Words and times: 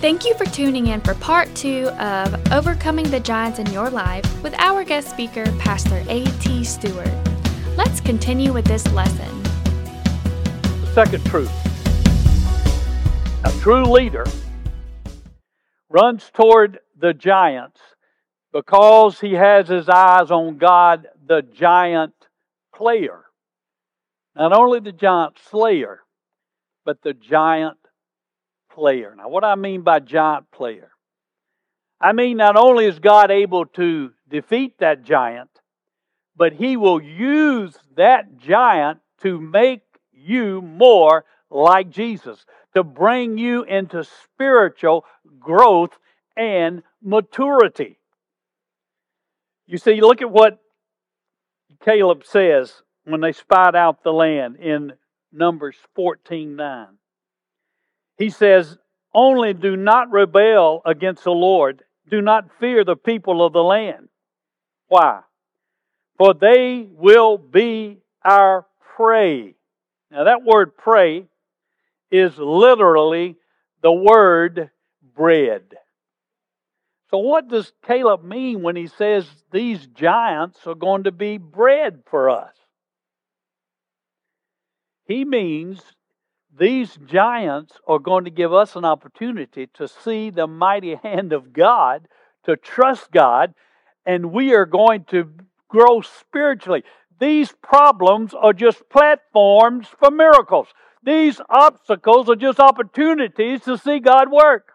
Thank 0.00 0.24
you 0.24 0.32
for 0.34 0.44
tuning 0.44 0.86
in 0.86 1.00
for 1.00 1.14
part 1.14 1.52
two 1.56 1.88
of 1.98 2.52
Overcoming 2.52 3.10
the 3.10 3.18
Giants 3.18 3.58
in 3.58 3.66
Your 3.72 3.90
Life 3.90 4.24
with 4.44 4.54
our 4.60 4.84
guest 4.84 5.10
speaker, 5.10 5.44
Pastor 5.58 6.04
A.T. 6.08 6.62
Stewart. 6.62 7.10
Let's 7.76 8.00
continue 8.00 8.52
with 8.52 8.64
this 8.64 8.86
lesson. 8.92 9.42
The 9.42 10.92
second 10.94 11.26
truth 11.26 11.50
a 13.44 13.50
true 13.60 13.86
leader 13.86 14.24
runs 15.88 16.30
toward 16.32 16.78
the 16.96 17.12
giants 17.12 17.80
because 18.52 19.18
he 19.18 19.32
has 19.32 19.66
his 19.66 19.88
eyes 19.88 20.30
on 20.30 20.58
God, 20.58 21.08
the 21.26 21.42
giant 21.42 22.14
player. 22.72 23.24
Not 24.36 24.52
only 24.52 24.78
the 24.78 24.92
giant 24.92 25.38
slayer, 25.50 26.04
but 26.84 27.02
the 27.02 27.14
giant 27.14 27.78
player. 28.78 29.12
Now, 29.16 29.28
what 29.28 29.42
I 29.42 29.56
mean 29.56 29.82
by 29.82 29.98
giant 29.98 30.52
player, 30.52 30.92
I 32.00 32.12
mean 32.12 32.36
not 32.36 32.56
only 32.56 32.86
is 32.86 33.00
God 33.00 33.32
able 33.32 33.66
to 33.66 34.12
defeat 34.28 34.78
that 34.78 35.02
giant, 35.02 35.50
but 36.36 36.52
he 36.52 36.76
will 36.76 37.02
use 37.02 37.76
that 37.96 38.38
giant 38.38 39.00
to 39.22 39.40
make 39.40 39.82
you 40.12 40.62
more 40.62 41.24
like 41.50 41.90
Jesus, 41.90 42.46
to 42.76 42.84
bring 42.84 43.36
you 43.36 43.64
into 43.64 44.04
spiritual 44.04 45.04
growth 45.40 45.98
and 46.36 46.84
maturity. 47.02 47.98
You 49.66 49.78
see, 49.78 50.00
look 50.00 50.22
at 50.22 50.30
what 50.30 50.60
Caleb 51.84 52.24
says 52.24 52.82
when 53.04 53.22
they 53.22 53.32
spied 53.32 53.74
out 53.74 54.04
the 54.04 54.12
land 54.12 54.56
in 54.56 54.92
Numbers 55.32 55.74
14 55.96 56.54
9. 56.54 56.97
He 58.18 58.30
says, 58.30 58.76
Only 59.14 59.54
do 59.54 59.76
not 59.76 60.10
rebel 60.10 60.82
against 60.84 61.24
the 61.24 61.30
Lord. 61.30 61.82
Do 62.10 62.20
not 62.20 62.50
fear 62.58 62.84
the 62.84 62.96
people 62.96 63.44
of 63.44 63.52
the 63.52 63.62
land. 63.62 64.08
Why? 64.88 65.20
For 66.18 66.34
they 66.34 66.88
will 66.90 67.38
be 67.38 67.98
our 68.24 68.66
prey. 68.96 69.54
Now, 70.10 70.24
that 70.24 70.42
word 70.42 70.76
prey 70.76 71.26
is 72.10 72.36
literally 72.38 73.36
the 73.82 73.92
word 73.92 74.70
bread. 75.14 75.62
So, 77.10 77.18
what 77.18 77.48
does 77.48 77.72
Caleb 77.86 78.24
mean 78.24 78.62
when 78.62 78.76
he 78.76 78.86
says 78.86 79.26
these 79.52 79.86
giants 79.86 80.58
are 80.66 80.74
going 80.74 81.04
to 81.04 81.12
be 81.12 81.38
bread 81.38 82.02
for 82.10 82.30
us? 82.30 82.54
He 85.06 85.24
means 85.24 85.80
these 86.58 86.98
giants 87.06 87.74
are 87.86 87.98
going 87.98 88.24
to 88.24 88.30
give 88.30 88.52
us 88.52 88.76
an 88.76 88.84
opportunity 88.84 89.68
to 89.74 89.88
see 89.88 90.30
the 90.30 90.46
mighty 90.46 90.94
hand 91.02 91.32
of 91.32 91.52
God, 91.52 92.08
to 92.44 92.56
trust 92.56 93.10
God, 93.10 93.54
and 94.04 94.32
we 94.32 94.54
are 94.54 94.66
going 94.66 95.04
to 95.04 95.30
grow 95.68 96.00
spiritually. 96.00 96.82
These 97.20 97.52
problems 97.62 98.32
are 98.34 98.52
just 98.52 98.88
platforms 98.88 99.88
for 99.98 100.10
miracles. 100.10 100.68
These 101.02 101.40
obstacles 101.48 102.28
are 102.28 102.36
just 102.36 102.60
opportunities 102.60 103.62
to 103.62 103.76
see 103.76 103.98
God 103.98 104.30
work. 104.30 104.72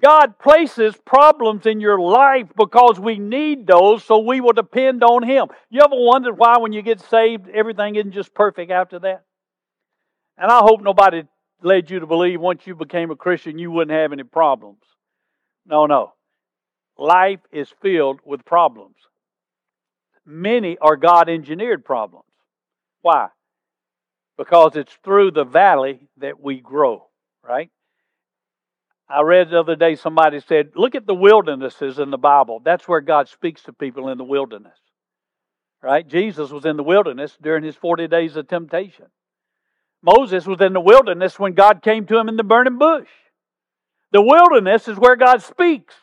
God 0.00 0.38
places 0.38 0.94
problems 1.04 1.66
in 1.66 1.80
your 1.80 2.00
life 2.00 2.46
because 2.56 3.00
we 3.00 3.18
need 3.18 3.66
those 3.66 4.04
so 4.04 4.18
we 4.18 4.40
will 4.40 4.52
depend 4.52 5.02
on 5.02 5.22
Him. 5.22 5.48
You 5.68 5.80
ever 5.80 5.96
wondered 5.96 6.38
why, 6.38 6.58
when 6.58 6.72
you 6.72 6.82
get 6.82 7.00
saved, 7.00 7.48
everything 7.48 7.96
isn't 7.96 8.12
just 8.12 8.32
perfect 8.32 8.70
after 8.70 8.98
that? 9.00 9.24
And 10.40 10.50
I 10.50 10.60
hope 10.60 10.80
nobody 10.80 11.24
led 11.62 11.90
you 11.90 12.00
to 12.00 12.06
believe 12.06 12.40
once 12.40 12.66
you 12.66 12.74
became 12.74 13.10
a 13.10 13.16
Christian 13.16 13.58
you 13.58 13.70
wouldn't 13.70 13.96
have 13.96 14.12
any 14.12 14.22
problems. 14.22 14.80
No, 15.66 15.84
no. 15.84 16.14
Life 16.96 17.40
is 17.52 17.72
filled 17.82 18.20
with 18.24 18.46
problems. 18.46 18.96
Many 20.24 20.78
are 20.78 20.96
God 20.96 21.28
engineered 21.28 21.84
problems. 21.84 22.24
Why? 23.02 23.28
Because 24.38 24.76
it's 24.76 24.96
through 25.04 25.32
the 25.32 25.44
valley 25.44 26.08
that 26.16 26.40
we 26.40 26.58
grow, 26.60 27.06
right? 27.46 27.70
I 29.10 29.20
read 29.20 29.50
the 29.50 29.60
other 29.60 29.76
day 29.76 29.94
somebody 29.94 30.40
said, 30.40 30.70
Look 30.74 30.94
at 30.94 31.06
the 31.06 31.14
wildernesses 31.14 31.98
in 31.98 32.10
the 32.10 32.18
Bible. 32.18 32.62
That's 32.64 32.88
where 32.88 33.02
God 33.02 33.28
speaks 33.28 33.62
to 33.64 33.74
people 33.74 34.08
in 34.08 34.16
the 34.16 34.24
wilderness. 34.24 34.78
Right? 35.82 36.06
Jesus 36.06 36.50
was 36.50 36.64
in 36.64 36.78
the 36.78 36.82
wilderness 36.82 37.36
during 37.42 37.64
his 37.64 37.76
40 37.76 38.08
days 38.08 38.36
of 38.36 38.48
temptation. 38.48 39.06
Moses 40.02 40.46
was 40.46 40.60
in 40.60 40.72
the 40.72 40.80
wilderness 40.80 41.38
when 41.38 41.52
God 41.52 41.82
came 41.82 42.06
to 42.06 42.18
him 42.18 42.28
in 42.28 42.36
the 42.36 42.44
burning 42.44 42.78
bush. 42.78 43.08
The 44.12 44.22
wilderness 44.22 44.88
is 44.88 44.96
where 44.96 45.16
God 45.16 45.42
speaks. 45.42 45.94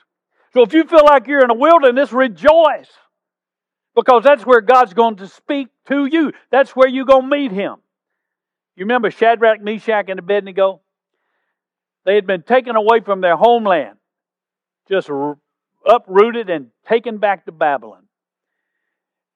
So 0.53 0.62
if 0.62 0.74
you 0.74 0.85
feel 0.85 1.03
like 1.06 1.28
you're 1.28 1.44
in 1.44 1.50
a 1.50 1.56
wilderness, 1.56 2.12
rejoice. 2.12 2.90
Because 3.96 4.24
that's 4.24 4.46
where 4.46 4.62
God's 4.62 4.94
going 4.94 5.18
to 5.18 5.28
speak 5.28 5.69
to 5.88 6.06
you. 6.06 6.31
That's 6.52 6.75
where 6.75 6.88
you're 6.88 7.06
going 7.06 7.30
to 7.30 7.36
meet 7.36 7.52
Him. 7.52 7.78
You 8.75 8.86
remember 8.86 9.09
Shadrach, 9.09 9.62
Meshach, 9.62 10.06
and 10.09 10.19
Abednego? 10.19 10.81
They 12.06 12.16
had 12.16 12.28
been 12.28 12.44
taken 12.44 12.75
away 12.75 13.02
from 13.02 13.22
their 13.22 13.36
homeland, 13.36 13.97
just 14.88 15.09
uprooted 15.86 16.50
and 16.50 16.68
taken 16.88 17.18
back 17.18 17.46
to 17.46 17.52
Babylon. 17.52 18.03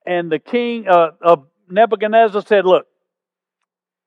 And 0.05 0.31
the 0.31 0.39
king 0.39 0.87
uh, 0.87 1.11
of 1.21 1.47
Nebuchadnezzar 1.69 2.43
said, 2.43 2.65
Look, 2.65 2.87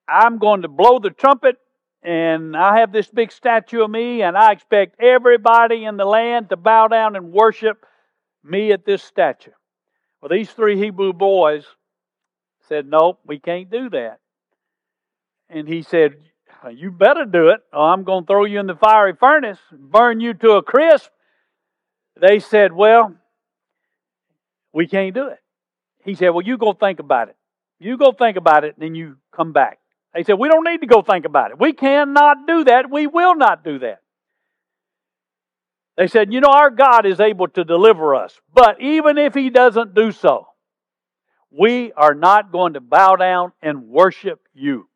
I'm 0.07 0.37
going 0.37 0.61
to 0.61 0.67
blow 0.67 0.99
the 0.99 1.09
trumpet, 1.09 1.57
and 2.03 2.55
I 2.55 2.79
have 2.79 2.91
this 2.91 3.07
big 3.07 3.31
statue 3.31 3.83
of 3.83 3.89
me, 3.89 4.21
and 4.21 4.37
I 4.37 4.51
expect 4.51 5.01
everybody 5.01 5.85
in 5.85 5.97
the 5.97 6.05
land 6.05 6.49
to 6.49 6.57
bow 6.57 6.87
down 6.87 7.15
and 7.15 7.31
worship 7.31 7.85
me 8.43 8.71
at 8.71 8.85
this 8.85 9.03
statue. 9.03 9.51
Well, 10.21 10.29
these 10.29 10.51
three 10.51 10.77
Hebrew 10.77 11.13
boys 11.13 11.65
said, 12.67 12.87
Nope, 12.87 13.19
we 13.25 13.39
can't 13.39 13.69
do 13.69 13.89
that. 13.89 14.19
And 15.49 15.67
he 15.67 15.81
said, 15.81 16.15
You 16.71 16.91
better 16.91 17.25
do 17.25 17.49
it, 17.49 17.61
or 17.73 17.91
I'm 17.91 18.03
going 18.03 18.23
to 18.23 18.27
throw 18.27 18.45
you 18.45 18.59
in 18.59 18.67
the 18.67 18.75
fiery 18.75 19.13
furnace, 19.19 19.59
burn 19.71 20.19
you 20.19 20.33
to 20.35 20.51
a 20.51 20.63
crisp. 20.63 21.09
They 22.19 22.39
said, 22.39 22.71
Well, 22.71 23.15
we 24.73 24.87
can't 24.87 25.13
do 25.13 25.27
it. 25.27 25.39
He 26.03 26.15
said, 26.15 26.29
Well, 26.29 26.45
you 26.45 26.57
go 26.57 26.73
think 26.73 26.99
about 26.99 27.29
it. 27.29 27.35
You 27.79 27.97
go 27.97 28.11
think 28.11 28.37
about 28.37 28.63
it, 28.63 28.75
and 28.75 28.83
then 28.83 28.95
you 28.95 29.17
come 29.31 29.51
back. 29.51 29.79
They 30.15 30.23
said, 30.23 30.39
We 30.39 30.47
don't 30.47 30.63
need 30.63 30.79
to 30.79 30.87
go 30.87 31.01
think 31.01 31.25
about 31.25 31.51
it. 31.51 31.59
We 31.59 31.73
cannot 31.73 32.47
do 32.47 32.63
that. 32.63 32.89
We 32.89 33.05
will 33.05 33.35
not 33.35 33.65
do 33.65 33.79
that. 33.79 34.01
They 35.97 36.07
said, 36.07 36.31
You 36.31 36.39
know, 36.39 36.51
our 36.51 36.69
God 36.69 37.05
is 37.05 37.19
able 37.19 37.49
to 37.49 37.65
deliver 37.65 38.15
us. 38.15 38.39
But 38.53 38.81
even 38.81 39.17
if 39.17 39.33
He 39.33 39.49
doesn't 39.49 39.93
do 39.93 40.13
so, 40.13 40.47
we 41.51 41.91
are 41.93 42.13
not 42.13 42.51
going 42.53 42.73
to 42.73 42.79
bow 42.79 43.17
down 43.17 43.51
and 43.61 43.89
worship 43.89 44.39
you. 44.53 44.87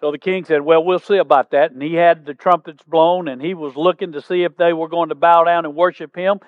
So 0.00 0.12
the 0.12 0.18
king 0.18 0.46
said, 0.46 0.62
Well, 0.62 0.82
we'll 0.82 0.98
see 0.98 1.18
about 1.18 1.50
that. 1.50 1.72
And 1.72 1.82
he 1.82 1.92
had 1.92 2.24
the 2.24 2.34
trumpets 2.34 2.82
blown 2.84 3.28
and 3.28 3.42
he 3.42 3.52
was 3.52 3.76
looking 3.76 4.12
to 4.12 4.22
see 4.22 4.44
if 4.44 4.56
they 4.56 4.72
were 4.72 4.88
going 4.88 5.10
to 5.10 5.14
bow 5.14 5.44
down 5.44 5.66
and 5.66 5.76
worship 5.76 6.16
him. 6.16 6.40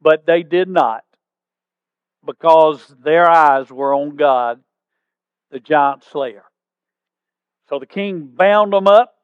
But 0.00 0.24
they 0.24 0.44
did 0.44 0.68
not 0.68 1.02
because 2.24 2.94
their 3.02 3.28
eyes 3.28 3.70
were 3.70 3.92
on 3.92 4.14
God 4.14 4.60
the 5.54 5.60
giant 5.60 6.02
slayer. 6.02 6.42
So 7.68 7.78
the 7.78 7.86
king 7.86 8.26
bound 8.26 8.72
them 8.72 8.88
up, 8.88 9.14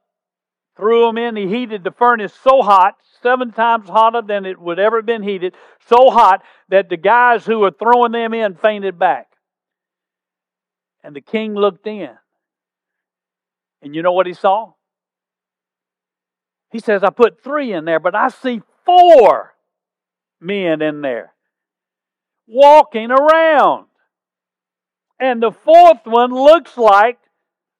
threw 0.76 1.04
them 1.04 1.18
in. 1.18 1.34
He 1.34 1.48
heated 1.48 1.82
the 1.82 1.90
furnace 1.90 2.32
so 2.32 2.62
hot, 2.62 2.94
seven 3.20 3.50
times 3.50 3.88
hotter 3.88 4.22
than 4.22 4.46
it 4.46 4.58
would 4.58 4.78
ever 4.78 4.98
have 4.98 5.06
been 5.06 5.24
heated, 5.24 5.54
so 5.88 6.08
hot 6.08 6.42
that 6.68 6.88
the 6.88 6.96
guys 6.96 7.44
who 7.44 7.58
were 7.58 7.72
throwing 7.72 8.12
them 8.12 8.32
in 8.32 8.54
fainted 8.54 8.96
back. 8.96 9.26
And 11.02 11.16
the 11.16 11.20
king 11.20 11.54
looked 11.54 11.86
in. 11.86 12.10
And 13.82 13.94
you 13.94 14.02
know 14.02 14.12
what 14.12 14.26
he 14.26 14.34
saw? 14.34 14.74
He 16.70 16.78
says, 16.78 17.02
I 17.02 17.10
put 17.10 17.42
three 17.42 17.72
in 17.72 17.84
there, 17.84 17.98
but 17.98 18.14
I 18.14 18.28
see 18.28 18.62
four 18.86 19.54
men 20.40 20.80
in 20.80 21.00
there 21.00 21.34
walking 22.46 23.10
around 23.10 23.89
and 25.20 25.42
the 25.42 25.52
fourth 25.52 26.00
one 26.04 26.32
looks 26.32 26.76
like 26.78 27.18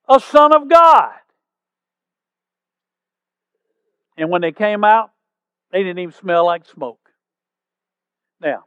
a 0.08 0.20
son 0.20 0.54
of 0.54 0.68
God. 0.68 1.14
And 4.16 4.28
when 4.28 4.42
they 4.42 4.52
came 4.52 4.84
out, 4.84 5.10
they 5.72 5.78
didn't 5.82 5.98
even 5.98 6.12
smell 6.12 6.44
like 6.44 6.66
smoke. 6.66 7.00
Now, 8.40 8.64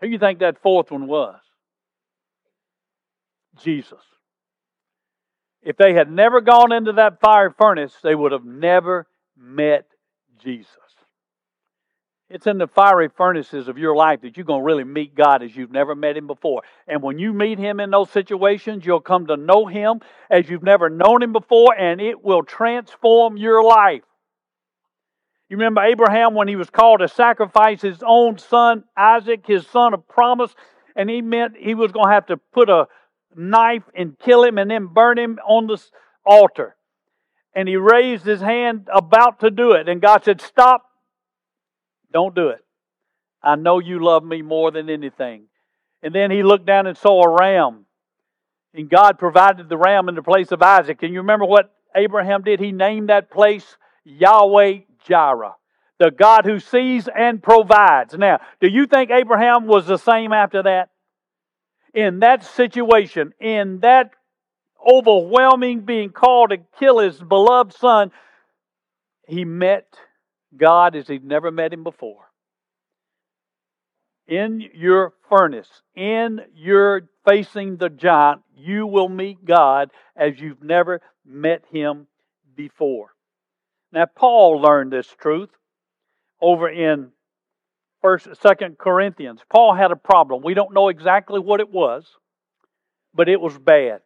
who 0.00 0.08
do 0.08 0.12
you 0.12 0.18
think 0.18 0.40
that 0.40 0.60
fourth 0.62 0.90
one 0.90 1.06
was? 1.06 1.40
Jesus. 3.62 3.98
If 5.62 5.76
they 5.76 5.94
had 5.94 6.10
never 6.10 6.40
gone 6.40 6.72
into 6.72 6.92
that 6.92 7.20
fire 7.20 7.50
furnace, 7.50 7.94
they 8.02 8.14
would 8.14 8.32
have 8.32 8.44
never 8.44 9.06
met 9.36 9.86
Jesus. 10.42 10.68
It's 12.30 12.46
in 12.46 12.58
the 12.58 12.66
fiery 12.66 13.08
furnaces 13.08 13.68
of 13.68 13.78
your 13.78 13.96
life 13.96 14.20
that 14.20 14.36
you're 14.36 14.44
going 14.44 14.60
to 14.60 14.66
really 14.66 14.84
meet 14.84 15.14
God 15.14 15.42
as 15.42 15.56
you've 15.56 15.72
never 15.72 15.94
met 15.94 16.16
Him 16.16 16.26
before. 16.26 16.62
And 16.86 17.02
when 17.02 17.18
you 17.18 17.32
meet 17.32 17.58
Him 17.58 17.80
in 17.80 17.90
those 17.90 18.10
situations, 18.10 18.84
you'll 18.84 19.00
come 19.00 19.26
to 19.28 19.36
know 19.36 19.64
Him 19.64 20.00
as 20.28 20.48
you've 20.48 20.62
never 20.62 20.90
known 20.90 21.22
Him 21.22 21.32
before, 21.32 21.74
and 21.74 22.02
it 22.02 22.22
will 22.22 22.42
transform 22.42 23.38
your 23.38 23.64
life. 23.64 24.02
You 25.48 25.56
remember 25.56 25.80
Abraham 25.80 26.34
when 26.34 26.48
he 26.48 26.56
was 26.56 26.68
called 26.68 27.00
to 27.00 27.08
sacrifice 27.08 27.80
his 27.80 28.02
own 28.06 28.36
son, 28.36 28.84
Isaac, 28.96 29.46
his 29.46 29.66
son 29.66 29.94
of 29.94 30.06
promise, 30.06 30.54
and 30.94 31.08
he 31.08 31.22
meant 31.22 31.56
he 31.56 31.74
was 31.74 31.90
going 31.90 32.08
to 32.08 32.12
have 32.12 32.26
to 32.26 32.36
put 32.36 32.68
a 32.68 32.86
knife 33.34 33.84
and 33.94 34.18
kill 34.18 34.44
him 34.44 34.58
and 34.58 34.70
then 34.70 34.88
burn 34.88 35.18
him 35.18 35.38
on 35.46 35.66
the 35.66 35.82
altar. 36.26 36.76
And 37.54 37.66
he 37.66 37.76
raised 37.76 38.26
his 38.26 38.42
hand 38.42 38.88
about 38.92 39.40
to 39.40 39.50
do 39.50 39.72
it, 39.72 39.88
and 39.88 40.02
God 40.02 40.22
said, 40.22 40.42
Stop 40.42 40.87
don't 42.12 42.34
do 42.34 42.48
it. 42.48 42.64
I 43.42 43.56
know 43.56 43.78
you 43.78 44.04
love 44.04 44.24
me 44.24 44.42
more 44.42 44.70
than 44.70 44.90
anything. 44.90 45.44
And 46.02 46.14
then 46.14 46.30
he 46.30 46.42
looked 46.42 46.66
down 46.66 46.86
and 46.86 46.96
saw 46.96 47.22
a 47.22 47.36
ram. 47.40 47.86
And 48.74 48.88
God 48.88 49.18
provided 49.18 49.68
the 49.68 49.76
ram 49.76 50.08
in 50.08 50.14
the 50.14 50.22
place 50.22 50.52
of 50.52 50.62
Isaac. 50.62 51.02
And 51.02 51.12
you 51.12 51.20
remember 51.20 51.44
what 51.44 51.74
Abraham 51.94 52.42
did? 52.42 52.60
He 52.60 52.72
named 52.72 53.08
that 53.08 53.30
place 53.30 53.76
Yahweh 54.04 54.80
Jireh, 55.06 55.54
the 55.98 56.10
God 56.10 56.44
who 56.44 56.60
sees 56.60 57.08
and 57.08 57.42
provides. 57.42 58.14
Now, 58.14 58.40
do 58.60 58.68
you 58.68 58.86
think 58.86 59.10
Abraham 59.10 59.66
was 59.66 59.86
the 59.86 59.96
same 59.96 60.32
after 60.32 60.62
that? 60.62 60.90
In 61.94 62.20
that 62.20 62.44
situation, 62.44 63.32
in 63.40 63.80
that 63.80 64.10
overwhelming 64.86 65.80
being 65.80 66.10
called 66.10 66.50
to 66.50 66.58
kill 66.78 66.98
his 66.98 67.20
beloved 67.20 67.72
son, 67.74 68.12
he 69.26 69.44
met 69.44 69.86
God 70.56 70.96
as 70.96 71.08
he'd 71.08 71.24
never 71.24 71.50
met 71.50 71.72
him 71.72 71.84
before. 71.84 72.24
In 74.26 74.62
your 74.74 75.14
furnace, 75.28 75.68
in 75.94 76.40
your 76.54 77.08
facing 77.26 77.76
the 77.76 77.88
giant, 77.88 78.42
you 78.56 78.86
will 78.86 79.08
meet 79.08 79.44
God 79.44 79.90
as 80.16 80.38
you've 80.38 80.62
never 80.62 81.00
met 81.24 81.64
him 81.70 82.06
before. 82.54 83.14
Now, 83.90 84.06
Paul 84.06 84.60
learned 84.60 84.92
this 84.92 85.08
truth 85.18 85.50
over 86.40 86.68
in 86.68 87.12
First, 88.02 88.28
Second 88.42 88.78
Corinthians. 88.78 89.40
Paul 89.50 89.74
had 89.74 89.90
a 89.90 89.96
problem. 89.96 90.42
We 90.42 90.54
don't 90.54 90.74
know 90.74 90.88
exactly 90.88 91.40
what 91.40 91.60
it 91.60 91.70
was, 91.70 92.06
but 93.14 93.28
it 93.28 93.40
was 93.40 93.58
bad. 93.58 94.02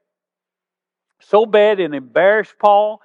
So 1.20 1.46
bad 1.46 1.78
it 1.78 1.92
embarrassed 1.92 2.54
Paul 2.58 3.00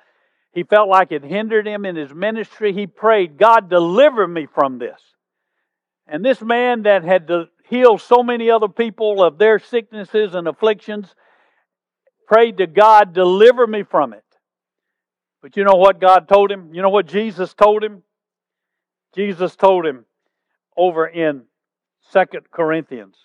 he 0.54 0.64
felt 0.64 0.90
like 0.90 1.12
it 1.12 1.24
hindered 1.24 1.68
him 1.68 1.86
in 1.86 1.96
his 1.96 2.14
ministry. 2.14 2.74
He 2.74 2.88
prayed, 2.88 3.38
God, 3.38 3.70
deliver 3.70 4.28
me 4.28 4.48
from 4.54 4.80
this. 4.80 5.00
And 6.08 6.24
this 6.24 6.42
man 6.42 6.84
that 6.84 7.04
had 7.04 7.30
healed 7.70 8.02
so 8.02 8.24
many 8.24 8.50
other 8.50 8.70
people 8.70 9.24
of 9.24 9.38
their 9.38 9.60
sicknesses 9.60 10.34
and 10.34 10.48
afflictions 10.48 11.14
prayed 12.28 12.58
to 12.58 12.68
God, 12.68 13.14
deliver 13.14 13.68
me 13.68 13.84
from 13.84 14.14
it. 14.14 14.24
But 15.42 15.56
you 15.56 15.64
know 15.64 15.76
what 15.76 16.02
God 16.02 16.28
told 16.28 16.52
him? 16.52 16.74
You 16.74 16.82
know 16.82 16.90
what 16.90 17.08
Jesus 17.08 17.54
told 17.54 17.84
him? 17.84 18.04
Jesus 19.16 19.56
told 19.56 19.86
him 19.86 20.06
over 20.76 21.08
in 21.08 21.44
Second 22.10 22.52
Corinthians. 22.52 23.16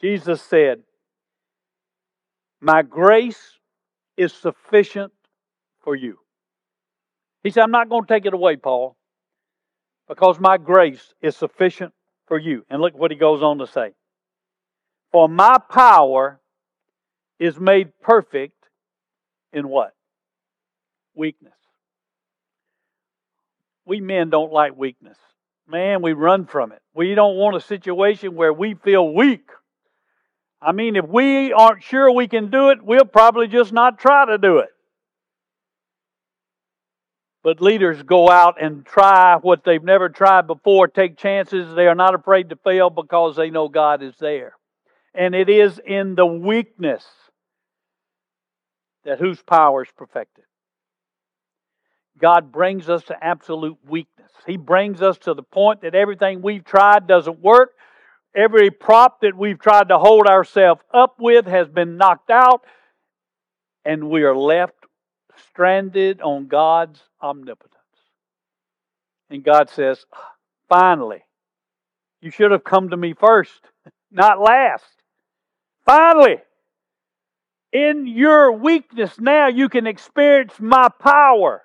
Jesus 0.00 0.42
said, 0.42 0.82
My 2.60 2.82
grace 2.82 3.58
is 4.16 4.32
sufficient 4.32 5.12
for 5.82 5.94
you. 5.94 6.18
He 7.42 7.50
said, 7.50 7.62
I'm 7.62 7.70
not 7.70 7.88
going 7.88 8.04
to 8.04 8.08
take 8.08 8.26
it 8.26 8.34
away, 8.34 8.56
Paul, 8.56 8.96
because 10.08 10.38
my 10.38 10.58
grace 10.58 11.12
is 11.20 11.36
sufficient 11.36 11.92
for 12.26 12.38
you. 12.38 12.64
And 12.70 12.80
look 12.80 12.96
what 12.96 13.10
he 13.10 13.16
goes 13.16 13.42
on 13.42 13.58
to 13.58 13.66
say. 13.66 13.92
For 15.10 15.28
my 15.28 15.58
power 15.70 16.40
is 17.38 17.58
made 17.58 17.92
perfect 18.00 18.56
in 19.52 19.68
what? 19.68 19.92
Weakness. 21.14 21.52
We 23.84 24.00
men 24.00 24.30
don't 24.30 24.52
like 24.52 24.76
weakness. 24.76 25.18
Man, 25.68 26.02
we 26.02 26.12
run 26.12 26.46
from 26.46 26.72
it. 26.72 26.80
We 26.94 27.14
don't 27.14 27.36
want 27.36 27.56
a 27.56 27.60
situation 27.60 28.34
where 28.34 28.52
we 28.52 28.74
feel 28.74 29.12
weak. 29.12 29.48
I 30.60 30.72
mean, 30.72 30.94
if 30.94 31.06
we 31.06 31.52
aren't 31.52 31.82
sure 31.82 32.10
we 32.12 32.28
can 32.28 32.50
do 32.50 32.70
it, 32.70 32.78
we'll 32.82 33.04
probably 33.04 33.48
just 33.48 33.72
not 33.72 33.98
try 33.98 34.26
to 34.26 34.38
do 34.38 34.58
it. 34.58 34.68
But 37.42 37.60
leaders 37.60 38.02
go 38.02 38.30
out 38.30 38.62
and 38.62 38.86
try 38.86 39.36
what 39.36 39.64
they've 39.64 39.82
never 39.82 40.08
tried 40.08 40.46
before, 40.46 40.86
take 40.86 41.16
chances. 41.16 41.74
They 41.74 41.88
are 41.88 41.94
not 41.94 42.14
afraid 42.14 42.50
to 42.50 42.56
fail 42.56 42.88
because 42.88 43.36
they 43.36 43.50
know 43.50 43.68
God 43.68 44.02
is 44.02 44.14
there. 44.20 44.54
And 45.14 45.34
it 45.34 45.48
is 45.48 45.80
in 45.84 46.14
the 46.14 46.26
weakness 46.26 47.04
that 49.04 49.18
whose 49.18 49.42
power 49.42 49.82
is 49.82 49.90
perfected. 49.96 50.44
God 52.18 52.52
brings 52.52 52.88
us 52.88 53.02
to 53.04 53.24
absolute 53.24 53.78
weakness. 53.88 54.30
He 54.46 54.56
brings 54.56 55.02
us 55.02 55.18
to 55.18 55.34
the 55.34 55.42
point 55.42 55.80
that 55.82 55.96
everything 55.96 56.42
we've 56.42 56.64
tried 56.64 57.08
doesn't 57.08 57.40
work. 57.40 57.72
Every 58.34 58.70
prop 58.70 59.20
that 59.22 59.36
we've 59.36 59.58
tried 59.58 59.88
to 59.88 59.98
hold 59.98 60.26
ourselves 60.26 60.80
up 60.94 61.16
with 61.18 61.46
has 61.46 61.68
been 61.68 61.96
knocked 61.96 62.30
out, 62.30 62.64
and 63.84 64.08
we 64.08 64.22
are 64.22 64.36
left 64.36 64.81
stranded 65.48 66.20
on 66.20 66.46
God's 66.46 67.00
omnipotence. 67.20 67.78
And 69.30 69.42
God 69.42 69.70
says, 69.70 70.04
finally, 70.68 71.22
you 72.20 72.30
should 72.30 72.50
have 72.50 72.64
come 72.64 72.90
to 72.90 72.96
me 72.96 73.14
first, 73.14 73.60
not 74.10 74.40
last. 74.40 74.84
Finally, 75.84 76.36
in 77.72 78.06
your 78.06 78.52
weakness 78.52 79.18
now, 79.18 79.48
you 79.48 79.68
can 79.68 79.86
experience 79.86 80.54
my 80.60 80.88
power. 81.00 81.62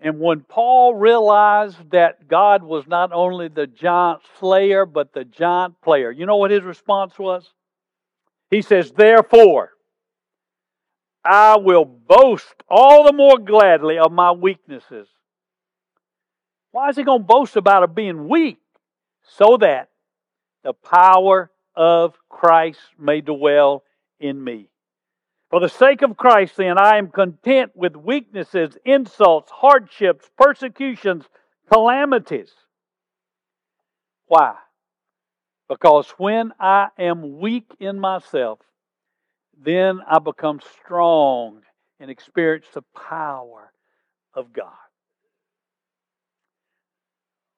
And 0.00 0.20
when 0.20 0.40
Paul 0.40 0.94
realized 0.94 1.90
that 1.90 2.28
God 2.28 2.62
was 2.62 2.86
not 2.86 3.12
only 3.12 3.48
the 3.48 3.66
giant 3.66 4.20
slayer, 4.38 4.84
but 4.86 5.12
the 5.12 5.24
giant 5.24 5.80
player, 5.82 6.10
you 6.10 6.26
know 6.26 6.36
what 6.36 6.50
his 6.50 6.62
response 6.62 7.18
was? 7.18 7.50
He 8.50 8.62
says, 8.62 8.92
Therefore, 8.92 9.73
I 11.24 11.56
will 11.56 11.84
boast 11.84 12.54
all 12.68 13.04
the 13.04 13.12
more 13.12 13.38
gladly 13.38 13.98
of 13.98 14.12
my 14.12 14.32
weaknesses. 14.32 15.08
Why 16.70 16.90
is 16.90 16.96
he 16.96 17.02
going 17.02 17.20
to 17.20 17.26
boast 17.26 17.56
about 17.56 17.82
it 17.82 17.94
being 17.94 18.28
weak? 18.28 18.58
So 19.22 19.56
that 19.58 19.88
the 20.64 20.74
power 20.74 21.50
of 21.74 22.14
Christ 22.28 22.80
may 22.98 23.20
dwell 23.20 23.84
in 24.20 24.42
me. 24.42 24.68
For 25.50 25.60
the 25.60 25.68
sake 25.68 26.02
of 26.02 26.16
Christ, 26.16 26.56
then, 26.56 26.78
I 26.78 26.98
am 26.98 27.10
content 27.10 27.72
with 27.76 27.94
weaknesses, 27.94 28.76
insults, 28.84 29.50
hardships, 29.50 30.28
persecutions, 30.36 31.24
calamities. 31.72 32.50
Why? 34.26 34.56
Because 35.68 36.08
when 36.18 36.52
I 36.58 36.88
am 36.98 37.38
weak 37.38 37.70
in 37.78 38.00
myself, 38.00 38.58
then 39.62 40.00
I 40.08 40.18
become 40.18 40.60
strong 40.82 41.62
and 42.00 42.10
experience 42.10 42.66
the 42.72 42.82
power 42.94 43.72
of 44.34 44.52
God. 44.52 44.72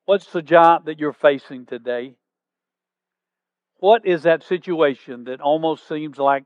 What's 0.05 0.31
the 0.31 0.43
job 0.43 0.87
that 0.87 1.01
you're 1.01 1.13
facing 1.13 1.67
today? 1.67 2.15
What 3.79 4.07
is 4.07 4.23
that 4.23 4.43
situation 4.43 5.25
that 5.25 5.41
almost 5.41 5.89
seems 5.89 6.19
like 6.19 6.45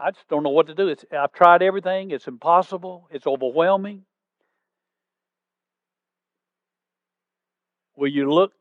I 0.00 0.10
just 0.10 0.28
don't 0.28 0.42
know 0.42 0.50
what 0.50 0.66
to 0.68 0.74
do? 0.74 0.88
It's, 0.88 1.04
I've 1.12 1.32
tried 1.32 1.62
everything, 1.62 2.10
it's 2.10 2.26
impossible, 2.26 3.08
it's 3.10 3.26
overwhelming. 3.26 4.04
Will 7.94 8.08
you 8.08 8.32
look 8.32 8.52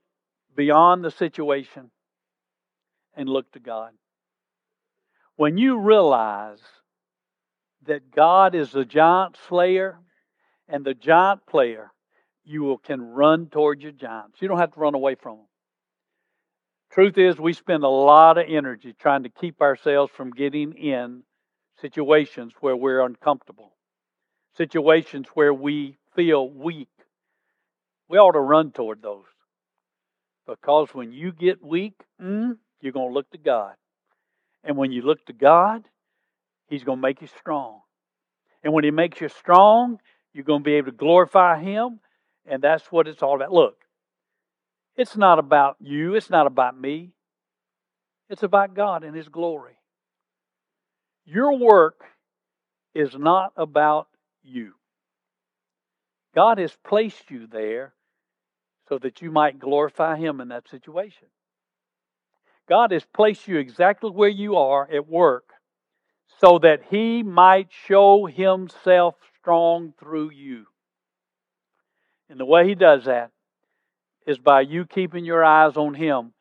beyond 0.56 1.04
the 1.04 1.12
situation 1.12 1.90
and 3.16 3.30
look 3.30 3.52
to 3.54 3.60
God? 3.60 3.92
When 5.42 5.58
you 5.58 5.80
realize 5.80 6.62
that 7.88 8.12
God 8.12 8.54
is 8.54 8.74
the 8.74 8.86
giant 8.86 9.36
slayer 9.50 9.98
and 10.68 10.86
the 10.86 10.94
giant 10.94 11.48
player, 11.48 11.92
you 12.46 12.62
will, 12.62 12.78
can 12.78 13.02
run 13.02 13.48
toward 13.48 13.82
your 13.82 13.92
giants. 13.92 14.40
You 14.40 14.48
don't 14.48 14.60
have 14.60 14.74
to 14.74 14.80
run 14.80 14.94
away 14.94 15.16
from 15.16 15.38
them. 15.38 15.48
Truth 16.92 17.18
is, 17.18 17.40
we 17.40 17.54
spend 17.54 17.84
a 17.84 17.88
lot 17.88 18.38
of 18.38 18.46
energy 18.48 18.94
trying 18.94 19.24
to 19.24 19.30
keep 19.30 19.64
ourselves 19.64 20.12
from 20.16 20.30
getting 20.30 20.74
in 20.74 21.24
situations 21.82 22.54
where 22.60 22.78
we're 22.78 23.02
uncomfortable, 23.04 23.74
situations 24.58 25.26
where 25.34 25.56
we 25.56 25.98
feel 26.16 26.48
weak. 26.48 26.94
We 28.08 28.20
ought 28.20 28.34
to 28.34 28.40
run 28.40 28.74
toward 28.74 29.02
those. 29.02 29.26
Because 30.46 30.94
when 30.94 31.12
you 31.12 31.32
get 31.32 31.64
weak, 31.64 31.96
mm, 32.22 32.60
you're 32.80 32.94
going 32.94 33.10
to 33.10 33.14
look 33.16 33.32
to 33.32 33.40
God. 33.40 33.74
And 34.64 34.78
when 34.78 34.92
you 34.92 35.02
look 35.02 35.26
to 35.26 35.34
God, 35.34 35.84
He's 36.68 36.84
going 36.84 37.00
to 37.00 37.02
make 37.02 37.22
you 37.22 37.28
strong. 37.28 37.82
And 38.64 38.74
when 38.74 38.84
He 38.84 38.92
makes 38.92 39.20
you 39.20 39.30
strong, 39.30 40.00
You're 40.34 40.46
going 40.46 40.62
to 40.62 40.64
be 40.64 40.76
able 40.76 40.92
to 40.92 40.98
glorify 40.98 41.62
Him, 41.62 42.00
and 42.46 42.62
that's 42.62 42.92
what 42.92 43.08
it's 43.08 43.22
all 43.22 43.36
about. 43.36 43.52
Look, 43.52 43.78
it's 44.96 45.18
not 45.18 45.40
about 45.40 45.78
you, 45.80 46.16
it's 46.16 46.30
not 46.30 46.48
about 46.48 46.80
me, 46.80 47.12
it's 48.30 48.44
about 48.44 48.74
God 48.74 49.04
and 49.04 49.16
His 49.16 49.30
glory. 49.30 49.78
Your 51.26 51.58
work 51.58 52.04
is 52.94 53.16
not 53.18 53.54
about 53.56 54.08
you. 54.44 54.74
God 56.34 56.58
has 56.58 56.76
placed 56.86 57.30
you 57.30 57.48
there 57.48 57.94
so 58.88 58.98
that 59.00 59.22
you 59.22 59.32
might 59.32 59.60
glorify 59.60 60.18
Him 60.18 60.40
in 60.42 60.50
that 60.50 60.70
situation. 60.70 61.28
God 62.72 62.92
has 62.94 63.04
placed 63.04 63.50
you 63.50 63.58
exactly 63.58 64.12
where 64.12 64.30
you 64.30 64.56
are 64.56 64.90
at 64.90 65.06
work 65.06 65.50
so 66.40 66.58
that 66.60 66.84
He 66.90 67.22
might 67.22 67.68
show 67.86 68.28
Himself 68.28 69.16
strong 69.38 69.94
through 70.00 70.32
you. 70.32 70.68
And 72.30 72.40
the 72.40 72.46
way 72.46 72.66
He 72.70 72.76
does 72.76 73.04
that 73.04 73.32
is 74.26 74.38
by 74.38 74.62
you 74.62 74.86
keeping 74.86 75.26
your 75.26 75.44
eyes 75.44 75.76
on 75.76 75.96
Him 75.96 76.32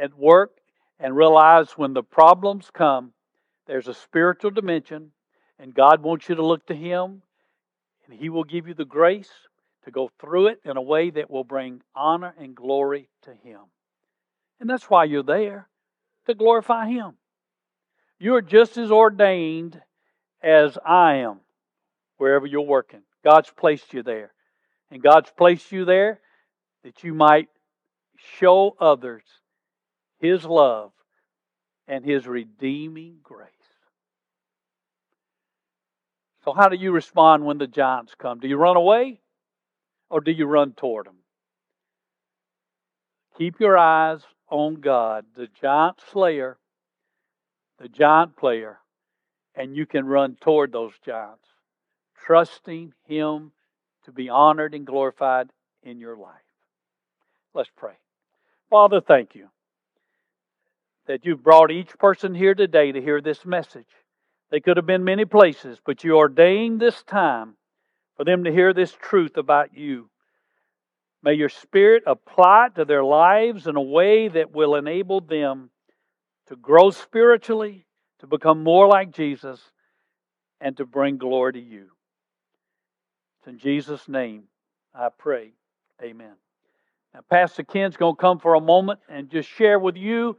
at 0.00 0.16
work 0.16 0.52
and 0.98 1.14
realize 1.14 1.72
when 1.72 1.92
the 1.92 2.02
problems 2.02 2.70
come, 2.72 3.12
there's 3.66 3.88
a 3.88 3.94
spiritual 3.94 4.52
dimension, 4.52 5.12
and 5.58 5.74
God 5.74 6.02
wants 6.02 6.30
you 6.30 6.36
to 6.36 6.46
look 6.46 6.64
to 6.68 6.74
Him, 6.74 7.20
and 8.06 8.18
He 8.18 8.30
will 8.30 8.44
give 8.44 8.68
you 8.68 8.72
the 8.72 8.86
grace 8.86 9.32
to 9.84 9.90
go 9.90 10.10
through 10.18 10.46
it 10.46 10.60
in 10.64 10.78
a 10.78 10.82
way 10.82 11.10
that 11.10 11.30
will 11.30 11.44
bring 11.44 11.82
honor 11.94 12.34
and 12.38 12.54
glory 12.54 13.10
to 13.24 13.34
Him. 13.34 13.60
And 14.60 14.68
that's 14.68 14.90
why 14.90 15.04
you're 15.04 15.22
there, 15.22 15.68
to 16.26 16.34
glorify 16.34 16.88
Him. 16.88 17.14
You're 18.18 18.42
just 18.42 18.76
as 18.76 18.90
ordained 18.90 19.80
as 20.42 20.76
I 20.84 21.16
am, 21.16 21.40
wherever 22.16 22.46
you're 22.46 22.62
working. 22.62 23.02
God's 23.24 23.50
placed 23.50 23.94
you 23.94 24.02
there. 24.02 24.32
And 24.90 25.02
God's 25.02 25.30
placed 25.36 25.70
you 25.70 25.84
there 25.84 26.20
that 26.82 27.04
you 27.04 27.14
might 27.14 27.48
show 28.38 28.76
others 28.80 29.22
His 30.18 30.44
love 30.44 30.92
and 31.86 32.04
His 32.04 32.26
redeeming 32.26 33.18
grace. 33.22 33.48
So, 36.44 36.52
how 36.52 36.68
do 36.68 36.76
you 36.76 36.92
respond 36.92 37.44
when 37.44 37.58
the 37.58 37.66
giants 37.66 38.14
come? 38.18 38.40
Do 38.40 38.48
you 38.48 38.56
run 38.56 38.76
away 38.76 39.20
or 40.08 40.20
do 40.20 40.30
you 40.30 40.46
run 40.46 40.72
toward 40.72 41.06
them? 41.06 41.16
Keep 43.36 43.60
your 43.60 43.76
eyes 43.76 44.20
on 44.50 44.76
God, 44.76 45.26
the 45.36 45.48
giant 45.60 45.98
slayer, 46.12 46.58
the 47.78 47.88
giant 47.88 48.36
player, 48.36 48.78
and 49.54 49.76
you 49.76 49.86
can 49.86 50.06
run 50.06 50.36
toward 50.40 50.72
those 50.72 50.92
giants, 51.04 51.48
trusting 52.24 52.92
Him 53.04 53.52
to 54.04 54.12
be 54.12 54.28
honored 54.28 54.74
and 54.74 54.86
glorified 54.86 55.50
in 55.82 55.98
your 55.98 56.16
life. 56.16 56.34
Let's 57.54 57.70
pray. 57.76 57.94
Father, 58.70 59.00
thank 59.00 59.34
you 59.34 59.48
that 61.06 61.24
you've 61.24 61.42
brought 61.42 61.70
each 61.70 61.98
person 61.98 62.34
here 62.34 62.54
today 62.54 62.92
to 62.92 63.00
hear 63.00 63.20
this 63.20 63.44
message. 63.44 63.88
They 64.50 64.60
could 64.60 64.76
have 64.76 64.86
been 64.86 65.04
many 65.04 65.24
places, 65.24 65.78
but 65.84 66.04
you 66.04 66.16
ordained 66.16 66.80
this 66.80 67.02
time 67.02 67.54
for 68.16 68.24
them 68.24 68.44
to 68.44 68.52
hear 68.52 68.72
this 68.72 68.92
truth 68.92 69.36
about 69.36 69.76
you. 69.76 70.10
May 71.22 71.34
your 71.34 71.48
Spirit 71.48 72.04
apply 72.06 72.68
to 72.76 72.84
their 72.84 73.02
lives 73.02 73.66
in 73.66 73.76
a 73.76 73.82
way 73.82 74.28
that 74.28 74.52
will 74.52 74.76
enable 74.76 75.20
them 75.20 75.70
to 76.46 76.56
grow 76.56 76.90
spiritually, 76.90 77.86
to 78.20 78.26
become 78.26 78.62
more 78.62 78.86
like 78.86 79.10
Jesus, 79.10 79.60
and 80.60 80.76
to 80.76 80.86
bring 80.86 81.18
glory 81.18 81.54
to 81.54 81.60
you. 81.60 81.88
It's 83.38 83.48
in 83.48 83.58
Jesus' 83.58 84.08
name 84.08 84.44
I 84.94 85.08
pray. 85.16 85.52
Amen. 86.02 86.34
Now, 87.14 87.20
Pastor 87.28 87.64
Ken's 87.64 87.96
going 87.96 88.14
to 88.14 88.20
come 88.20 88.38
for 88.38 88.54
a 88.54 88.60
moment 88.60 89.00
and 89.08 89.30
just 89.30 89.48
share 89.48 89.78
with 89.78 89.96
you 89.96 90.36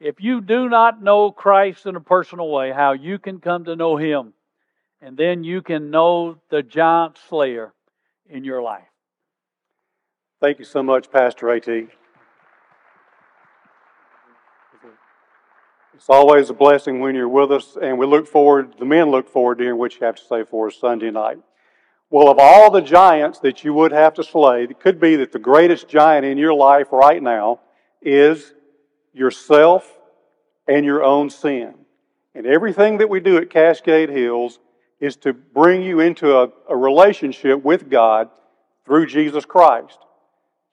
if 0.00 0.20
you 0.20 0.40
do 0.40 0.68
not 0.68 1.02
know 1.02 1.30
Christ 1.30 1.86
in 1.86 1.94
a 1.94 2.00
personal 2.00 2.50
way, 2.50 2.72
how 2.72 2.92
you 2.92 3.18
can 3.18 3.38
come 3.38 3.64
to 3.64 3.76
know 3.76 3.96
Him. 3.96 4.32
And 5.00 5.16
then 5.16 5.44
you 5.44 5.62
can 5.62 5.90
know 5.90 6.38
the 6.50 6.62
giant 6.62 7.18
slayer 7.28 7.72
in 8.28 8.44
your 8.44 8.62
life. 8.62 8.91
Thank 10.42 10.58
you 10.58 10.64
so 10.64 10.82
much, 10.82 11.08
Pastor 11.08 11.50
AT. 11.52 11.68
It's 11.68 11.88
always 16.08 16.50
a 16.50 16.52
blessing 16.52 16.98
when 16.98 17.14
you're 17.14 17.28
with 17.28 17.52
us, 17.52 17.78
and 17.80 17.96
we 17.96 18.06
look 18.06 18.26
forward, 18.26 18.74
the 18.76 18.84
men 18.84 19.12
look 19.12 19.28
forward 19.28 19.58
to 19.58 19.64
hearing 19.64 19.78
what 19.78 19.94
you 19.94 20.04
have 20.04 20.16
to 20.16 20.24
say 20.24 20.42
for 20.42 20.66
us 20.66 20.74
Sunday 20.80 21.12
night. 21.12 21.38
Well, 22.10 22.28
of 22.28 22.40
all 22.40 22.72
the 22.72 22.80
giants 22.80 23.38
that 23.38 23.62
you 23.62 23.72
would 23.74 23.92
have 23.92 24.14
to 24.14 24.24
slay, 24.24 24.64
it 24.64 24.80
could 24.80 24.98
be 24.98 25.14
that 25.14 25.30
the 25.30 25.38
greatest 25.38 25.86
giant 25.86 26.26
in 26.26 26.38
your 26.38 26.54
life 26.54 26.88
right 26.90 27.22
now 27.22 27.60
is 28.00 28.52
yourself 29.12 29.96
and 30.66 30.84
your 30.84 31.04
own 31.04 31.30
sin. 31.30 31.74
And 32.34 32.48
everything 32.48 32.98
that 32.98 33.08
we 33.08 33.20
do 33.20 33.36
at 33.36 33.48
Cascade 33.48 34.08
Hills 34.08 34.58
is 34.98 35.14
to 35.18 35.32
bring 35.32 35.82
you 35.82 36.00
into 36.00 36.36
a, 36.36 36.48
a 36.68 36.76
relationship 36.76 37.62
with 37.62 37.88
God 37.88 38.28
through 38.84 39.06
Jesus 39.06 39.44
Christ. 39.44 39.98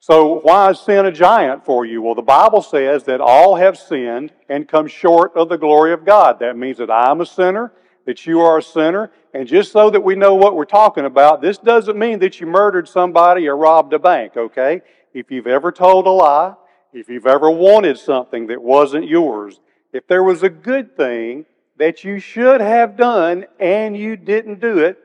So, 0.02 0.40
why 0.40 0.70
is 0.70 0.80
sin 0.80 1.04
a 1.04 1.12
giant 1.12 1.66
for 1.66 1.84
you? 1.84 2.00
Well, 2.00 2.14
the 2.14 2.22
Bible 2.22 2.62
says 2.62 3.04
that 3.04 3.20
all 3.20 3.56
have 3.56 3.76
sinned 3.76 4.32
and 4.48 4.66
come 4.66 4.86
short 4.86 5.36
of 5.36 5.50
the 5.50 5.58
glory 5.58 5.92
of 5.92 6.06
God. 6.06 6.38
That 6.40 6.56
means 6.56 6.78
that 6.78 6.90
I'm 6.90 7.20
a 7.20 7.26
sinner, 7.26 7.70
that 8.06 8.24
you 8.24 8.40
are 8.40 8.58
a 8.58 8.62
sinner, 8.62 9.12
and 9.34 9.46
just 9.46 9.72
so 9.72 9.90
that 9.90 10.00
we 10.00 10.14
know 10.14 10.34
what 10.34 10.56
we're 10.56 10.64
talking 10.64 11.04
about, 11.04 11.42
this 11.42 11.58
doesn't 11.58 11.98
mean 11.98 12.18
that 12.20 12.40
you 12.40 12.46
murdered 12.46 12.88
somebody 12.88 13.46
or 13.46 13.58
robbed 13.58 13.92
a 13.92 13.98
bank, 13.98 14.38
okay? 14.38 14.80
If 15.12 15.30
you've 15.30 15.46
ever 15.46 15.70
told 15.70 16.06
a 16.06 16.10
lie, 16.10 16.54
if 16.94 17.10
you've 17.10 17.26
ever 17.26 17.50
wanted 17.50 17.98
something 17.98 18.46
that 18.46 18.62
wasn't 18.62 19.06
yours, 19.06 19.60
if 19.92 20.06
there 20.06 20.24
was 20.24 20.42
a 20.42 20.48
good 20.48 20.96
thing 20.96 21.44
that 21.76 22.04
you 22.04 22.20
should 22.20 22.62
have 22.62 22.96
done 22.96 23.44
and 23.58 23.94
you 23.94 24.16
didn't 24.16 24.60
do 24.60 24.78
it, 24.78 24.96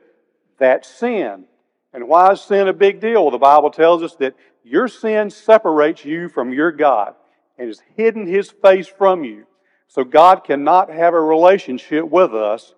that's 0.58 0.88
sin. 0.88 1.44
And 1.92 2.08
why 2.08 2.32
is 2.32 2.40
sin 2.40 2.68
a 2.68 2.72
big 2.72 3.00
deal? 3.00 3.22
Well, 3.22 3.30
the 3.30 3.38
Bible 3.38 3.70
tells 3.70 4.02
us 4.02 4.14
that 4.16 4.34
your 4.66 4.88
sin 4.88 5.30
separates 5.30 6.04
you 6.04 6.28
from 6.28 6.52
your 6.52 6.72
God 6.72 7.14
and 7.56 7.68
has 7.68 7.80
hidden 7.96 8.26
his 8.26 8.50
face 8.50 8.88
from 8.88 9.22
you. 9.22 9.46
So 9.88 10.02
God 10.02 10.42
cannot 10.44 10.90
have 10.90 11.14
a 11.14 11.20
relationship 11.20 12.04
with 12.08 12.34
us 12.34 12.74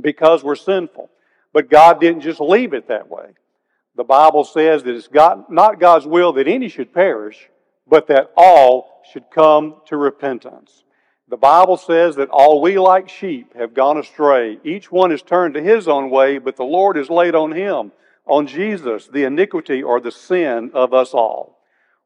because 0.00 0.42
we're 0.42 0.56
sinful. 0.56 1.08
But 1.52 1.70
God 1.70 2.00
didn't 2.00 2.22
just 2.22 2.40
leave 2.40 2.74
it 2.74 2.88
that 2.88 3.08
way. 3.08 3.30
The 3.94 4.04
Bible 4.04 4.44
says 4.44 4.82
that 4.82 4.94
it's 4.94 5.08
God, 5.08 5.44
not 5.48 5.80
God's 5.80 6.06
will 6.06 6.32
that 6.34 6.48
any 6.48 6.68
should 6.68 6.92
perish, 6.92 7.48
but 7.86 8.08
that 8.08 8.32
all 8.36 9.02
should 9.10 9.30
come 9.30 9.76
to 9.86 9.96
repentance. 9.96 10.82
The 11.28 11.36
Bible 11.36 11.76
says 11.76 12.16
that 12.16 12.30
all 12.30 12.60
we 12.60 12.78
like 12.78 13.08
sheep 13.08 13.54
have 13.56 13.74
gone 13.74 13.96
astray. 13.96 14.58
Each 14.64 14.92
one 14.92 15.10
has 15.12 15.22
turned 15.22 15.54
to 15.54 15.62
his 15.62 15.88
own 15.88 16.10
way, 16.10 16.38
but 16.38 16.56
the 16.56 16.64
Lord 16.64 16.96
has 16.96 17.08
laid 17.08 17.34
on 17.34 17.52
him, 17.52 17.92
on 18.26 18.46
Jesus, 18.46 19.08
the 19.08 19.24
iniquity 19.24 19.82
or 19.82 20.00
the 20.00 20.10
sin 20.10 20.70
of 20.74 20.92
us 20.92 21.14
all. 21.14 21.58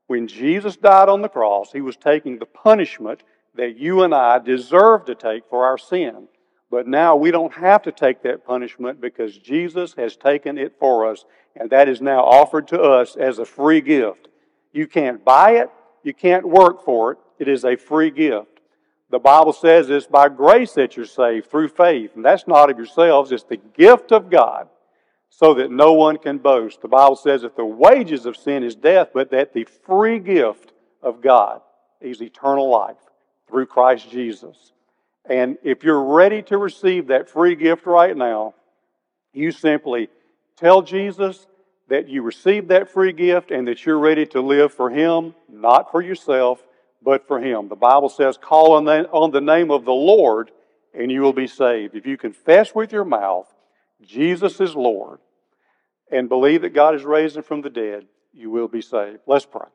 When 0.06 0.26
Jesus 0.26 0.76
died 0.76 1.08
on 1.08 1.22
the 1.22 1.28
cross, 1.28 1.72
he 1.72 1.80
was 1.80 1.96
taking 1.96 2.38
the 2.38 2.46
punishment 2.46 3.22
that 3.54 3.76
you 3.76 4.02
and 4.02 4.14
I 4.14 4.38
deserve 4.38 5.04
to 5.06 5.14
take 5.14 5.44
for 5.48 5.64
our 5.64 5.78
sin. 5.78 6.28
But 6.70 6.86
now 6.86 7.16
we 7.16 7.30
don't 7.30 7.52
have 7.54 7.82
to 7.82 7.92
take 7.92 8.22
that 8.22 8.44
punishment 8.44 9.00
because 9.00 9.36
Jesus 9.36 9.94
has 9.94 10.16
taken 10.16 10.56
it 10.56 10.76
for 10.78 11.10
us, 11.10 11.24
and 11.56 11.70
that 11.70 11.88
is 11.88 12.00
now 12.00 12.20
offered 12.20 12.68
to 12.68 12.80
us 12.80 13.16
as 13.16 13.38
a 13.38 13.44
free 13.44 13.80
gift. 13.80 14.28
You 14.72 14.86
can't 14.86 15.24
buy 15.24 15.56
it, 15.56 15.70
you 16.04 16.14
can't 16.14 16.48
work 16.48 16.84
for 16.84 17.12
it, 17.12 17.18
it 17.40 17.48
is 17.48 17.64
a 17.64 17.76
free 17.76 18.10
gift. 18.10 18.60
The 19.10 19.18
Bible 19.18 19.52
says 19.52 19.90
it's 19.90 20.06
by 20.06 20.28
grace 20.28 20.72
that 20.74 20.96
you're 20.96 21.06
saved 21.06 21.50
through 21.50 21.68
faith, 21.68 22.12
and 22.14 22.24
that's 22.24 22.46
not 22.46 22.70
of 22.70 22.78
yourselves, 22.78 23.32
it's 23.32 23.42
the 23.42 23.56
gift 23.56 24.12
of 24.12 24.30
God, 24.30 24.68
so 25.30 25.54
that 25.54 25.70
no 25.70 25.92
one 25.92 26.18
can 26.18 26.38
boast. 26.38 26.82
The 26.82 26.88
Bible 26.88 27.16
says 27.16 27.42
that 27.42 27.56
the 27.56 27.64
wages 27.64 28.26
of 28.26 28.36
sin 28.36 28.62
is 28.62 28.74
death, 28.74 29.10
but 29.14 29.30
that 29.30 29.54
the 29.54 29.64
free 29.64 30.18
gift 30.18 30.72
of 31.02 31.22
God 31.22 31.62
is 32.00 32.20
eternal 32.20 32.68
life 32.68 32.96
through 33.48 33.66
Christ 33.66 34.10
Jesus. 34.10 34.72
And 35.24 35.56
if 35.62 35.84
you're 35.84 36.02
ready 36.02 36.42
to 36.42 36.58
receive 36.58 37.06
that 37.06 37.30
free 37.30 37.54
gift 37.54 37.86
right 37.86 38.16
now, 38.16 38.54
you 39.32 39.52
simply 39.52 40.08
tell 40.56 40.82
Jesus 40.82 41.46
that 41.88 42.08
you 42.08 42.22
received 42.22 42.68
that 42.68 42.90
free 42.90 43.12
gift 43.12 43.50
and 43.50 43.66
that 43.68 43.86
you're 43.86 43.98
ready 43.98 44.26
to 44.26 44.40
live 44.40 44.74
for 44.74 44.90
Him, 44.90 45.34
not 45.48 45.90
for 45.90 46.02
yourself, 46.02 46.62
but 47.02 47.26
for 47.26 47.40
Him. 47.40 47.68
The 47.68 47.76
Bible 47.76 48.08
says, 48.08 48.36
Call 48.36 48.72
on 48.72 48.84
the, 48.84 49.08
on 49.10 49.30
the 49.30 49.40
name 49.40 49.70
of 49.70 49.84
the 49.84 49.92
Lord 49.92 50.50
and 50.92 51.10
you 51.10 51.22
will 51.22 51.32
be 51.32 51.46
saved. 51.46 51.94
If 51.94 52.06
you 52.06 52.16
confess 52.16 52.74
with 52.74 52.92
your 52.92 53.04
mouth 53.04 53.46
Jesus 54.02 54.60
is 54.60 54.74
Lord 54.74 55.18
and 56.10 56.28
believe 56.28 56.62
that 56.62 56.74
God 56.74 56.94
is 56.94 57.04
raised 57.04 57.36
him 57.36 57.42
from 57.42 57.62
the 57.62 57.70
dead, 57.70 58.06
you 58.32 58.50
will 58.50 58.68
be 58.68 58.82
saved. 58.82 59.20
Let's 59.26 59.46
pray. 59.46 59.68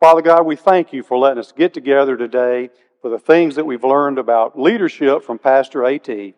Father 0.00 0.22
God, 0.22 0.46
we 0.46 0.56
thank 0.56 0.92
you 0.92 1.02
for 1.02 1.18
letting 1.18 1.38
us 1.38 1.52
get 1.52 1.74
together 1.74 2.16
today 2.16 2.70
for 3.00 3.10
the 3.10 3.18
things 3.18 3.56
that 3.56 3.66
we've 3.66 3.84
learned 3.84 4.18
about 4.18 4.58
leadership 4.58 5.22
from 5.24 5.38
Pastor 5.38 5.84
A.T. 5.84 6.34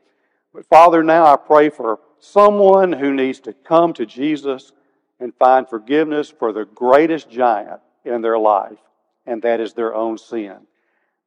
But 0.53 0.67
Father, 0.67 1.03
now 1.03 1.27
I 1.27 1.37
pray 1.37 1.71
for 1.71 2.01
someone 2.19 2.93
who 2.93 3.13
needs 3.13 3.41
to 3.41 3.53
come 3.53 3.93
to 3.95 4.07
Jesus 4.07 4.73
and 5.19 5.35
find 5.35 5.69
forgiveness 5.69 6.31
for 6.31 6.53
the 6.53 6.65
greatest 6.65 7.31
giant 7.31 7.81
in 8.05 8.23
their 8.23 8.39
life, 8.39 8.79
and 9.27 9.43
that 9.43 9.61
is 9.61 9.75
their 9.75 9.95
own 9.95 10.19
sin. 10.19 10.57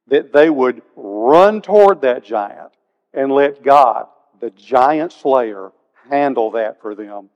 That 0.08 0.32
they 0.32 0.50
would 0.50 0.82
run 0.96 1.62
toward 1.62 2.00
that 2.02 2.24
giant 2.24 2.72
and 3.12 3.32
let 3.32 3.62
God, 3.62 4.06
the 4.40 4.50
giant 4.50 5.12
slayer, 5.12 5.72
handle 6.10 6.52
that 6.52 6.80
for 6.80 6.94
them 6.94 7.30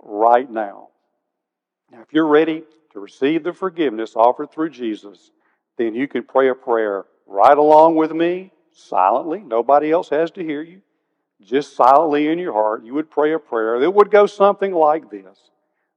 right 0.00 0.50
now. 0.50 0.88
Now, 1.90 2.02
if 2.02 2.12
you're 2.12 2.26
ready 2.26 2.64
to 2.92 3.00
receive 3.00 3.44
the 3.44 3.52
forgiveness 3.52 4.14
offered 4.16 4.50
through 4.50 4.70
Jesus, 4.70 5.30
then 5.76 5.94
you 5.94 6.08
can 6.08 6.22
pray 6.22 6.48
a 6.48 6.54
prayer 6.54 7.04
right 7.26 7.56
along 7.56 7.96
with 7.96 8.12
me, 8.12 8.52
silently. 8.72 9.40
Nobody 9.40 9.90
else 9.90 10.08
has 10.10 10.30
to 10.32 10.42
hear 10.42 10.62
you. 10.62 10.80
Just 11.40 11.74
silently 11.76 12.28
in 12.28 12.38
your 12.38 12.52
heart, 12.52 12.84
you 12.84 12.94
would 12.94 13.10
pray 13.10 13.32
a 13.32 13.38
prayer 13.38 13.80
that 13.80 13.90
would 13.90 14.10
go 14.10 14.26
something 14.26 14.72
like 14.72 15.10
this 15.10 15.50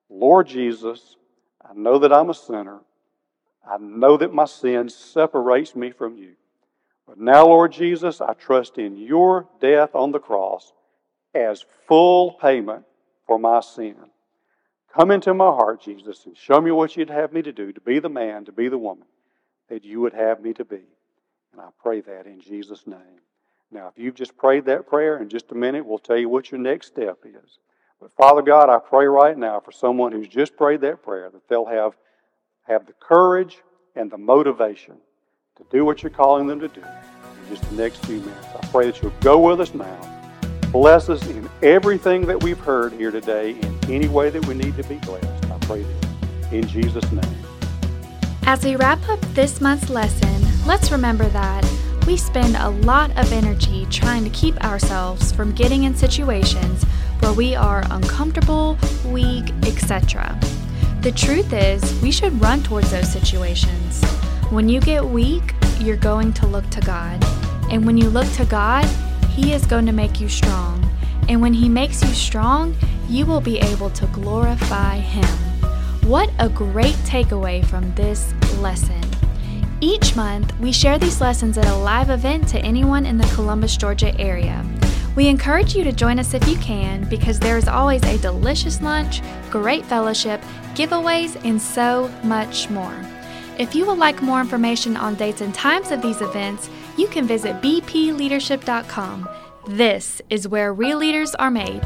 Lord 0.09 0.47
Jesus, 0.47 1.17
I 1.63 1.73
know 1.73 1.99
that 1.99 2.13
I'm 2.13 2.29
a 2.29 2.33
sinner. 2.33 2.79
I 3.67 3.77
know 3.79 4.17
that 4.17 4.33
my 4.33 4.45
sin 4.45 4.89
separates 4.89 5.75
me 5.75 5.91
from 5.91 6.17
you. 6.17 6.33
But 7.07 7.19
now, 7.19 7.45
Lord 7.45 7.71
Jesus, 7.71 8.21
I 8.21 8.33
trust 8.33 8.77
in 8.77 8.97
your 8.97 9.47
death 9.59 9.95
on 9.95 10.11
the 10.11 10.19
cross 10.19 10.71
as 11.35 11.65
full 11.87 12.31
payment 12.33 12.85
for 13.27 13.37
my 13.37 13.59
sin. 13.59 13.95
Come 14.95 15.11
into 15.11 15.33
my 15.33 15.47
heart, 15.47 15.81
Jesus, 15.81 16.25
and 16.25 16.37
show 16.37 16.61
me 16.61 16.71
what 16.71 16.95
you'd 16.95 17.09
have 17.09 17.33
me 17.33 17.41
to 17.41 17.51
do, 17.51 17.73
to 17.73 17.81
be 17.81 17.99
the 17.99 18.09
man, 18.09 18.45
to 18.45 18.53
be 18.53 18.69
the 18.69 18.77
woman 18.77 19.07
that 19.69 19.83
you 19.83 19.99
would 20.01 20.13
have 20.13 20.41
me 20.41 20.53
to 20.53 20.63
be. 20.63 20.83
And 21.51 21.61
I 21.61 21.67
pray 21.81 22.01
that 22.01 22.25
in 22.25 22.39
Jesus' 22.39 22.87
name. 22.87 23.19
Now, 23.71 23.87
if 23.87 23.97
you've 23.97 24.15
just 24.15 24.37
prayed 24.37 24.65
that 24.65 24.87
prayer, 24.87 25.17
in 25.17 25.27
just 25.27 25.51
a 25.51 25.55
minute, 25.55 25.85
we'll 25.85 25.99
tell 25.99 26.17
you 26.17 26.29
what 26.29 26.51
your 26.51 26.61
next 26.61 26.87
step 26.87 27.19
is. 27.25 27.59
But 27.99 28.13
Father 28.13 28.41
God, 28.41 28.69
I 28.69 28.77
pray 28.77 29.05
right 29.05 29.37
now 29.37 29.59
for 29.59 29.71
someone 29.71 30.11
who's 30.11 30.27
just 30.27 30.55
prayed 30.55 30.81
that 30.81 31.03
prayer 31.03 31.29
that 31.29 31.47
they'll 31.49 31.65
have, 31.65 31.93
have 32.63 32.85
the 32.85 32.93
courage 32.93 33.57
and 33.95 34.09
the 34.09 34.17
motivation 34.17 34.95
to 35.57 35.65
do 35.71 35.83
what 35.83 36.03
you're 36.03 36.09
calling 36.09 36.47
them 36.47 36.59
to 36.59 36.67
do 36.67 36.81
in 36.81 37.49
just 37.49 37.69
the 37.69 37.75
next 37.75 38.05
few 38.05 38.19
minutes. 38.19 38.47
I 38.61 38.67
pray 38.67 38.85
that 38.85 39.01
you'll 39.01 39.11
go 39.21 39.39
with 39.39 39.59
us 39.59 39.73
now 39.73 40.14
Bless 40.75 41.07
us 41.07 41.25
in 41.29 41.49
everything 41.63 42.25
that 42.25 42.43
we've 42.43 42.59
heard 42.59 42.91
here 42.91 43.09
today 43.09 43.51
in 43.51 43.79
any 43.89 44.09
way 44.09 44.29
that 44.29 44.45
we 44.45 44.53
need 44.53 44.75
to 44.75 44.83
be 44.83 44.95
blessed. 44.97 45.49
I 45.49 45.57
pray 45.59 45.83
this 45.83 46.51
in 46.51 46.67
Jesus' 46.67 47.09
name. 47.13 47.37
As 48.43 48.65
we 48.65 48.75
wrap 48.75 48.99
up 49.07 49.21
this 49.33 49.61
month's 49.61 49.89
lesson, 49.89 50.45
let's 50.67 50.91
remember 50.91 51.29
that 51.29 51.65
we 52.05 52.17
spend 52.17 52.57
a 52.57 52.71
lot 52.85 53.09
of 53.17 53.31
energy 53.31 53.87
trying 53.89 54.25
to 54.25 54.29
keep 54.31 54.61
ourselves 54.65 55.31
from 55.31 55.53
getting 55.53 55.85
in 55.85 55.95
situations 55.95 56.83
where 57.21 57.31
we 57.31 57.55
are 57.55 57.85
uncomfortable, 57.91 58.77
weak, 59.05 59.51
etc. 59.63 60.37
The 61.03 61.13
truth 61.13 61.53
is, 61.53 62.01
we 62.01 62.11
should 62.11 62.33
run 62.41 62.63
towards 62.63 62.91
those 62.91 63.09
situations. 63.09 64.03
When 64.49 64.67
you 64.67 64.81
get 64.81 65.05
weak, 65.05 65.53
you're 65.79 65.95
going 65.95 66.33
to 66.33 66.47
look 66.47 66.69
to 66.71 66.81
God. 66.81 67.23
And 67.71 67.85
when 67.85 67.95
you 67.95 68.09
look 68.09 68.29
to 68.33 68.43
God, 68.43 68.85
he 69.35 69.51
is 69.51 69.65
going 69.65 69.85
to 69.85 69.91
make 69.91 70.21
you 70.21 70.29
strong. 70.29 70.81
And 71.27 71.41
when 71.41 71.53
He 71.53 71.67
makes 71.67 72.01
you 72.01 72.13
strong, 72.13 72.73
you 73.09 73.25
will 73.25 73.41
be 73.41 73.59
able 73.59 73.89
to 73.89 74.07
glorify 74.07 74.95
Him. 74.95 75.27
What 76.07 76.29
a 76.39 76.47
great 76.47 76.95
takeaway 77.03 77.65
from 77.65 77.93
this 77.95 78.33
lesson! 78.59 79.01
Each 79.81 80.15
month, 80.15 80.57
we 80.59 80.71
share 80.71 80.97
these 80.97 81.19
lessons 81.19 81.57
at 81.57 81.67
a 81.67 81.75
live 81.75 82.09
event 82.09 82.47
to 82.49 82.59
anyone 82.59 83.05
in 83.05 83.17
the 83.17 83.27
Columbus, 83.35 83.75
Georgia 83.75 84.17
area. 84.17 84.65
We 85.17 85.27
encourage 85.27 85.75
you 85.75 85.83
to 85.83 85.91
join 85.91 86.17
us 86.17 86.33
if 86.33 86.47
you 86.47 86.57
can 86.57 87.07
because 87.09 87.37
there 87.37 87.57
is 87.57 87.67
always 87.67 88.03
a 88.03 88.17
delicious 88.19 88.81
lunch, 88.81 89.21
great 89.49 89.85
fellowship, 89.85 90.41
giveaways, 90.75 91.43
and 91.43 91.61
so 91.61 92.09
much 92.23 92.69
more. 92.69 92.95
If 93.57 93.75
you 93.75 93.85
would 93.85 93.97
like 93.97 94.21
more 94.21 94.41
information 94.41 94.97
on 94.97 95.15
dates 95.15 95.41
and 95.41 95.53
times 95.53 95.91
of 95.91 96.01
these 96.01 96.21
events, 96.21 96.69
you 96.97 97.07
can 97.07 97.25
visit 97.27 97.61
bpleadership.com. 97.61 99.29
This 99.67 100.21
is 100.29 100.47
where 100.47 100.73
real 100.73 100.97
leaders 100.97 101.33
are 101.35 101.51
made. 101.51 101.81